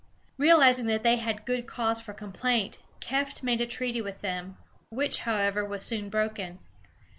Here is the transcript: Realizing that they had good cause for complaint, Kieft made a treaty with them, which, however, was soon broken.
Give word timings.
Realizing 0.39 0.87
that 0.87 1.03
they 1.03 1.17
had 1.17 1.45
good 1.45 1.67
cause 1.67 2.01
for 2.01 2.11
complaint, 2.11 2.79
Kieft 3.01 3.43
made 3.43 3.61
a 3.61 3.67
treaty 3.67 4.01
with 4.01 4.21
them, 4.21 4.57
which, 4.89 5.19
however, 5.29 5.63
was 5.63 5.85
soon 5.85 6.09
broken. 6.09 6.57